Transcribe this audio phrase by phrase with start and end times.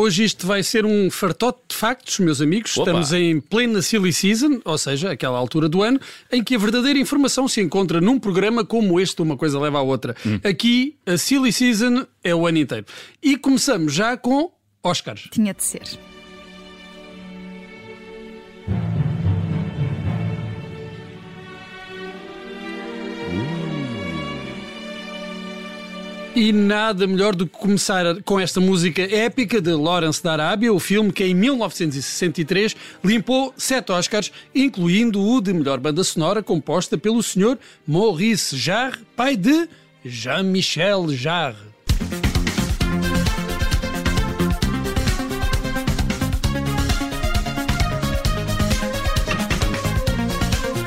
[0.00, 2.74] Hoje isto vai ser um fartote de factos, meus amigos.
[2.74, 2.88] Opa.
[2.90, 6.00] Estamos em plena silly season, ou seja, aquela altura do ano
[6.32, 9.82] em que a verdadeira informação se encontra num programa como este, uma coisa leva à
[9.82, 10.16] outra.
[10.42, 12.86] Aqui, a silly season é o ano inteiro.
[13.22, 14.50] E começamos já com
[14.82, 15.28] Oscars.
[15.30, 15.82] Tinha de ser.
[26.40, 30.80] E nada melhor do que começar com esta música épica de Lawrence da Arábia, o
[30.80, 37.22] filme que em 1963 limpou sete Oscars, incluindo o de melhor banda sonora composta pelo
[37.22, 37.58] Sr.
[37.86, 39.68] Maurice Jarre, pai de
[40.02, 41.68] Jean-Michel Jarre.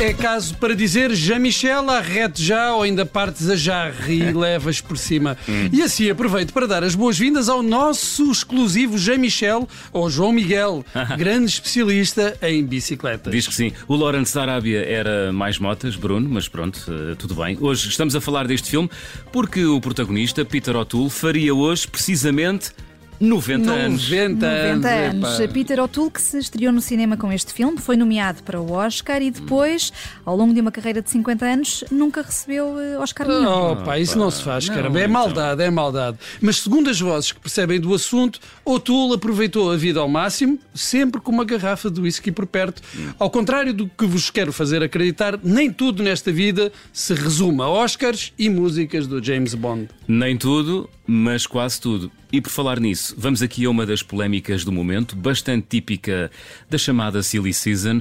[0.00, 4.96] É caso para dizer Jean-Michel, arrete já ou ainda partes a jarre e levas por
[4.96, 5.36] cima.
[5.70, 10.82] E assim aproveito para dar as boas-vindas ao nosso exclusivo Jean-Michel, ou João Miguel,
[11.18, 13.30] grande especialista em bicicletas.
[13.30, 13.72] Diz que sim.
[13.86, 17.58] O Lawrence da Arábia era mais motas, Bruno, mas pronto, eh, tudo bem.
[17.60, 18.88] Hoje estamos a falar deste filme
[19.30, 22.72] porque o protagonista, Peter O'Toole, faria hoje precisamente
[23.20, 24.08] 90 anos.
[24.10, 24.82] 90 anos.
[24.82, 25.40] 90 anos.
[25.40, 25.52] epá.
[25.52, 29.20] Peter O'Toole, que se estreou no cinema com este filme, foi nomeado para o Oscar
[29.20, 29.92] e depois,
[30.24, 33.72] ao longo de uma carreira de 50 anos, nunca recebeu eh, Oscar nenhum.
[33.72, 34.98] Oh, pá, isso não se faz, Não, caramba.
[35.00, 35.12] É então.
[35.12, 36.18] maldade, é maldade.
[36.40, 41.20] Mas segundo as vozes que percebem do assunto, O'Toole aproveitou a vida ao máximo, sempre
[41.20, 42.80] com uma garrafa de whisky por perto.
[43.18, 47.68] Ao contrário do que vos quero fazer acreditar, nem tudo nesta vida se resume a
[47.68, 49.88] Oscars e músicas do James Bond.
[50.08, 52.08] Nem tudo, mas quase tudo.
[52.32, 56.30] E por falar nisso, vamos aqui a uma das polémicas do momento, bastante típica
[56.68, 58.00] da chamada Silly Season.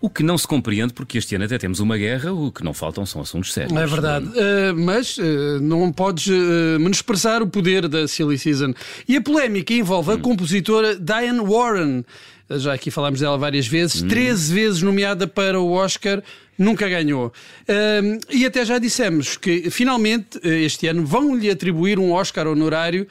[0.00, 2.72] O que não se compreende, porque este ano até temos uma guerra, o que não
[2.72, 3.76] faltam são assuntos sérios.
[3.76, 4.26] É verdade.
[4.26, 8.72] Uh, mas uh, não podes uh, menosprezar o poder da Silly Season.
[9.06, 12.02] E a polémica envolve a compositora Diane Warren.
[12.48, 16.20] Já aqui falámos dela várias vezes, 13 vezes nomeada para o Oscar,
[16.58, 17.32] nunca ganhou.
[17.68, 23.06] Um, e até já dissemos que finalmente este ano vão-lhe atribuir um Oscar honorário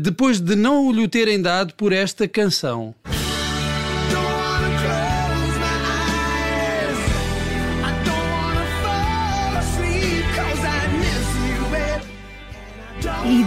[0.00, 2.92] depois de não lhe o terem dado por esta canção.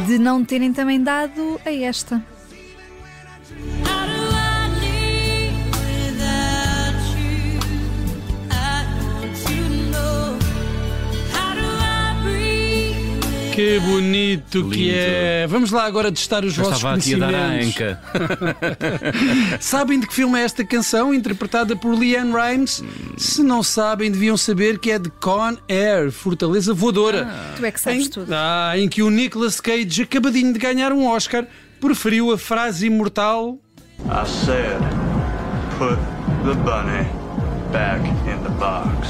[0.05, 2.21] De não terem também dado a esta.
[13.53, 14.95] Que bonito que Lindo.
[14.97, 15.47] é!
[15.47, 17.81] Vamos lá agora testar os Já vossos estava aqui a dar a conhecimentos.
[17.81, 18.01] anca.
[19.61, 22.83] Sabem de que filme é esta canção, interpretada por Leanne Rimes?
[23.17, 27.27] Se não sabem, deviam saber que é de Con Air, Fortaleza Voadora.
[27.55, 28.33] Tu é que sabes em, tudo.
[28.33, 31.45] Ah, em que o Nicolas Cage, acabadinho de ganhar um Oscar,
[31.79, 33.59] preferiu a frase imortal
[34.05, 34.79] I said,
[35.77, 35.97] put
[36.43, 37.07] the bunny
[37.71, 39.07] back in the box.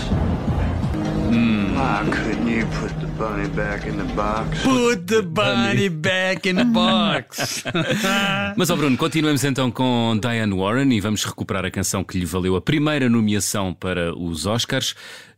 [1.31, 4.61] Why couldn't you put bunny back in the box?
[4.63, 7.63] Put the bunny back in the box.
[8.57, 12.25] Mas, ó Bruno, continuamos então com Diane Warren e vamos recuperar a canção que lhe
[12.25, 14.95] valeu a primeira nomeação para os Oscars,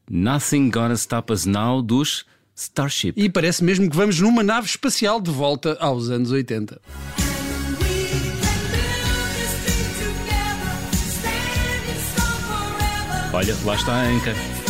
[0.10, 2.26] Nothing Gonna Stop Us Now, dos
[2.56, 3.14] Starship.
[3.18, 6.76] e parece mesmo que vamos numa nave espacial de volta aos anos 80.
[6.76, 13.34] We can build this thing together, standing strong forever.
[13.34, 14.65] Olha, lá está a anca.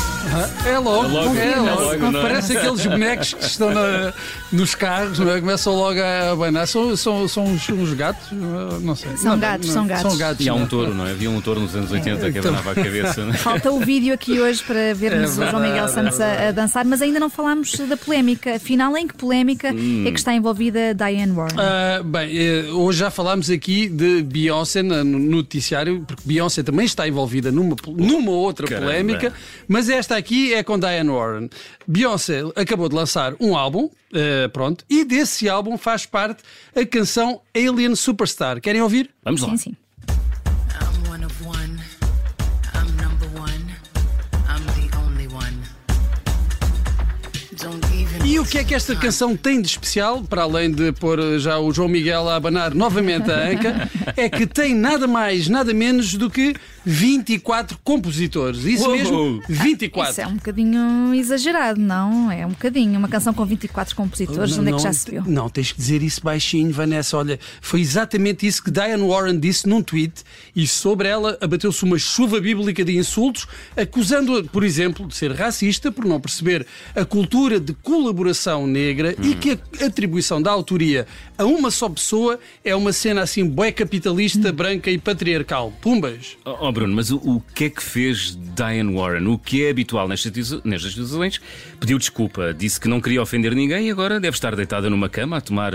[0.65, 2.17] É logo, É logo, é é logo.
[2.17, 2.21] é?
[2.21, 4.13] Parece aqueles bonecos que estão na-
[4.51, 5.39] nos carros, não é?
[5.39, 6.67] começam logo a abanar.
[6.67, 8.27] São, são, são uns, uns gatos?
[8.31, 9.15] Não sei.
[9.17, 10.01] São Não, gatos, não, são gatos.
[10.11, 10.45] São gatos.
[10.45, 10.65] E há um é?
[10.65, 11.11] touro, não é?
[11.11, 13.23] Havia um touro nos anos 80 que Então- abanava a cabeça.
[13.23, 13.37] não é?
[13.37, 16.51] Falta o vídeo aqui hoje para vermos É o João Miguel Santos é a, a
[16.51, 18.55] dançar, mas ainda não falámos da polémica.
[18.55, 20.03] Afinal, em que polémica Hum.
[20.07, 21.55] é que está envolvida Diane Warren?
[21.59, 27.07] Ah, bem, eh, hoje já falámos aqui de Beyoncé no noticiário, porque Beyoncé também está
[27.07, 28.87] envolvida numa, numa outra Caramba.
[28.87, 29.33] polémica,
[29.67, 31.49] mas esta aqui é com Diane Warren.
[31.87, 36.43] Beyoncé acabou de lançar um álbum, eh, pronto, e desse álbum faz parte
[36.75, 38.59] a canção Alien Superstar.
[38.61, 39.09] Querem ouvir?
[39.23, 39.49] Vamos lá.
[39.49, 39.77] Sim, sim.
[48.25, 51.57] E o que é que esta canção tem de especial, para além de pôr já
[51.59, 56.15] o João Miguel a abanar novamente a anca, é que tem nada mais, nada menos
[56.15, 58.63] do que 24 compositores.
[58.63, 58.95] Isso Uou!
[58.95, 60.11] mesmo, 24.
[60.11, 62.31] Isso é um bocadinho exagerado, não?
[62.31, 62.97] É um bocadinho.
[62.99, 65.23] Uma canção com 24 compositores, onde é que já se viu?
[65.25, 67.17] Não, tens que dizer isso baixinho, Vanessa.
[67.17, 70.23] Olha, foi exatamente isso que Diane Warren disse num tweet
[70.55, 75.91] e sobre ela abateu-se uma chuva bíblica de insultos, acusando-a, por exemplo, de ser racista
[75.91, 76.65] por não perceber
[76.95, 81.07] a cultura de colaboração negra e que a atribuição da autoria
[81.37, 85.73] a uma só pessoa é uma cena assim bué capitalista, branca e patriarcal.
[85.81, 86.37] Pumbas.
[86.45, 89.27] Oh, oh, Bruno, mas o, o que é que fez Diane Warren?
[89.27, 91.39] O que é habitual nestas, nestas situações?
[91.79, 95.37] Pediu desculpa, disse que não queria ofender ninguém e agora deve estar deitada numa cama
[95.37, 95.73] a tomar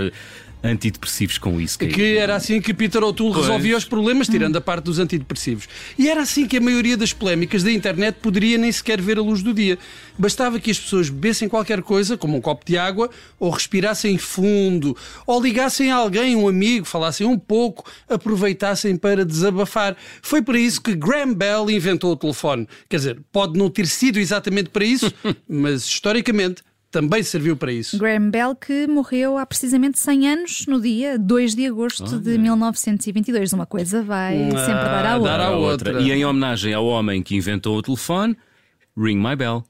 [0.63, 1.77] antidepressivos com isso.
[1.79, 3.45] Que era assim que Peter O'Toole Pois.
[3.45, 5.67] resolvia os problemas, tirando a parte dos antidepressivos.
[5.97, 9.21] E era assim que a maioria das polémicas da internet poderia nem sequer ver a
[9.21, 9.77] luz do dia.
[10.17, 13.09] Bastava que as pessoas bebessem qualquer coisa, como um copo de água,
[13.39, 19.95] ou respirassem fundo, ou ligassem a alguém, um amigo, falassem um pouco, aproveitassem para desabafar.
[20.21, 22.67] Foi para isso que Graham Bell inventou o telefone.
[22.87, 25.11] Quer dizer, pode não ter sido exatamente para isso,
[25.49, 26.61] mas historicamente
[26.91, 27.97] também serviu para isso.
[27.97, 33.53] Graham Bell, que morreu há precisamente 100 anos, no dia 2 de agosto de 1922.
[33.53, 35.31] Uma coisa vai sempre dar à Ah, outra.
[35.31, 36.01] dar à A outra.
[36.01, 38.35] E em homenagem ao homem que inventou o telefone,
[38.97, 39.63] Ring My Bell.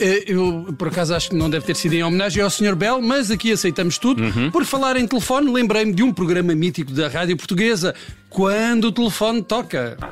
[0.00, 2.74] Eu, por acaso, acho que não deve ter sido em homenagem ao Sr.
[2.74, 4.22] Bell, mas aqui aceitamos tudo.
[4.50, 7.94] Por falar em telefone, lembrei-me de um programa mítico da rádio portuguesa,
[8.28, 9.96] Quando o Telefone Toca.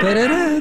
[0.00, 0.57] Tarará.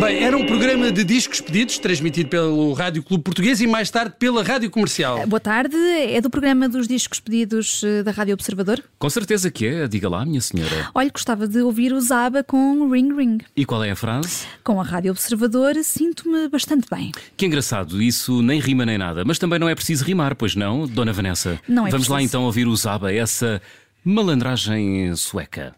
[0.00, 4.14] Bem, era um programa de discos pedidos, transmitido pelo Rádio Clube Português e mais tarde
[4.18, 5.26] pela Rádio Comercial.
[5.26, 8.82] Boa tarde, é do programa dos discos pedidos eh, da Rádio Observador.
[8.98, 10.88] Com certeza que é, diga lá, minha senhora.
[10.94, 13.38] Olha, gostava de ouvir o Zaba com Ring Ring.
[13.56, 14.46] E qual é a frase?
[14.62, 17.10] Com a Rádio Observador sinto-me bastante bem.
[17.36, 20.86] Que engraçado, isso nem rima nem nada, mas também não é preciso rimar, pois não,
[20.86, 21.58] Dona Vanessa?
[21.68, 22.30] Não é Vamos lá preciso.
[22.36, 23.60] então ouvir o Zaba, essa
[24.04, 25.74] malandragem sueca.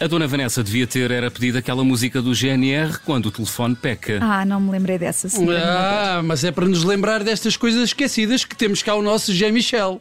[0.00, 4.18] A Dona Vanessa devia ter era pedido aquela música do GNR quando o telefone peca.
[4.22, 5.60] Ah, não me lembrei dessa, senhora.
[5.62, 9.52] Ah, mas é para nos lembrar destas coisas esquecidas que temos cá o nosso G.
[9.52, 10.00] Michel.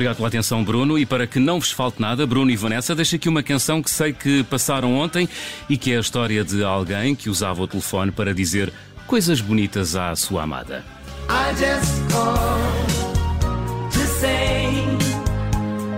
[0.00, 0.98] Obrigado pela atenção, Bruno.
[0.98, 3.90] E para que não vos falte nada, Bruno e Vanessa, deixo aqui uma canção que
[3.90, 5.28] sei que passaram ontem
[5.68, 8.72] e que é a história de alguém que usava o telefone para dizer
[9.06, 10.82] coisas bonitas à sua amada.
[11.28, 14.68] I just called to say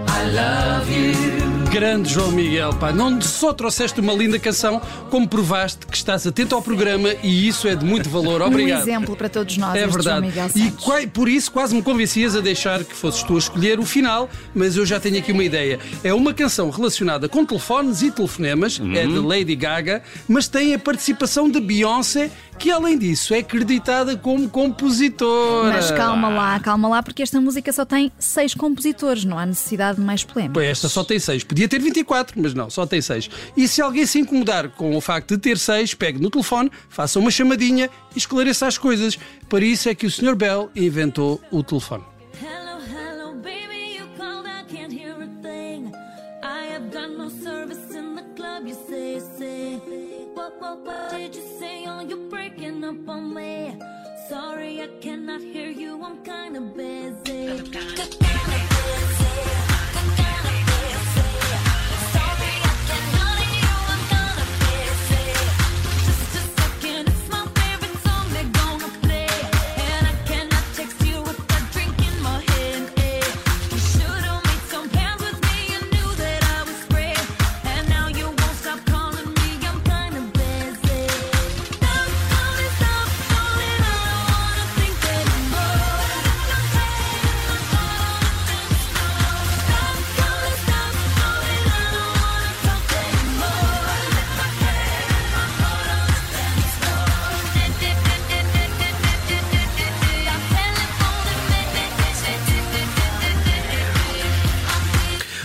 [0.09, 1.32] I love you.
[1.73, 4.79] Grande João Miguel, pá, não só trouxeste uma linda canção,
[5.11, 8.43] como provaste que estás atento ao programa e isso é de muito valor.
[8.43, 8.83] Um Obrigado.
[8.83, 10.27] exemplo para todos nós, É este João verdade.
[10.27, 10.85] Miguel E Santos.
[10.85, 14.29] qua- por isso quase me convencias a deixar que fosses tu a escolher o final,
[14.55, 15.79] mas eu já tenho aqui uma ideia.
[16.05, 20.79] É uma canção relacionada com telefones e telefonemas, é de Lady Gaga, mas tem a
[20.79, 25.73] participação de Beyoncé, que além disso é acreditada como compositora.
[25.73, 29.99] Mas calma lá, calma lá, porque esta música só tem seis compositores, não há necessidade
[29.99, 30.55] de mais polémica.
[30.55, 31.45] Pois esta só tem 6.
[31.45, 33.31] Podia ter 24, mas não, só tem 6.
[33.57, 37.19] E se alguém se incomodar com o facto de ter 6, pegue no telefone, faça
[37.19, 39.19] uma chamadinha e esclareça as coisas.
[39.49, 40.35] Para isso é que o Sr.
[40.35, 42.05] Bell inventou o telefone.
[42.41, 44.47] Hello, hello, baby, you called,
[46.53, 46.93] I can't hear a thing.
[46.93, 49.77] I have got no service in the club, you say, say.
[50.35, 51.87] What, what, what did you say?
[51.87, 53.77] Oh, you're breaking up on me.
[54.29, 57.63] Sorry, I cannot hear you, I'm kinda busy.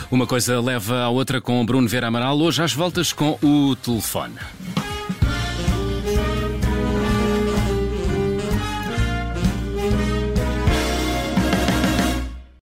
[0.10, 4.36] Uma coisa leva à outra com Bruno Vera Amaral, hoje às voltas com o telefone.